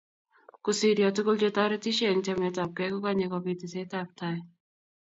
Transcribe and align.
kusiryo 0.63 1.07
tugul 1.15 1.37
che 1.41 1.49
toretisyei 1.55 2.09
eng 2.11 2.23
chametapgei 2.25 2.91
ko 2.93 2.97
Kanye 3.05 3.25
kobit 3.27 3.57
tesetab 3.59 4.07
taai 4.17 4.39